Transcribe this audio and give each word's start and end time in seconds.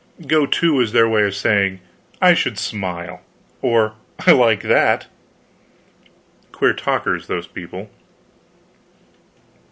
"Go 0.25 0.47
to" 0.47 0.73
was 0.73 0.93
their 0.93 1.07
way 1.07 1.21
of 1.25 1.35
saying 1.35 1.79
"I 2.19 2.33
should 2.33 2.57
smile!" 2.57 3.21
or 3.61 3.93
"I 4.25 4.31
like 4.31 4.63
that!" 4.63 5.05
Queer 6.51 6.73
talkers, 6.73 7.27
those 7.27 7.45
people. 7.45 7.87